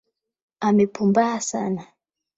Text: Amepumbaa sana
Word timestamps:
Amepumbaa 0.67 1.39
sana 1.49 1.83